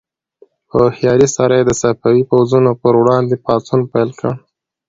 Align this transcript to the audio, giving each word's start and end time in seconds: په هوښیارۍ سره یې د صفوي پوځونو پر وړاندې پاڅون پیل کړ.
په 0.67 0.75
هوښیارۍ 0.83 1.27
سره 1.37 1.53
یې 1.59 1.63
د 1.67 1.71
صفوي 1.81 2.23
پوځونو 2.29 2.71
پر 2.81 2.93
وړاندې 3.01 3.35
پاڅون 3.45 3.81
پیل 3.91 4.09
کړ. 4.19 4.31